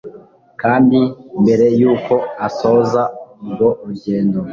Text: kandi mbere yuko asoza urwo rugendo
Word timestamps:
kandi 0.61 0.99
mbere 1.41 1.65
yuko 1.79 2.15
asoza 2.47 3.01
urwo 3.43 3.67
rugendo 3.85 4.39